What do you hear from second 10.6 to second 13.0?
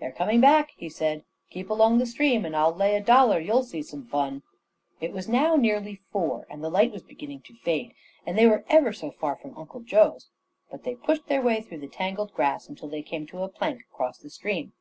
but they pushed their way through the tangled grass until they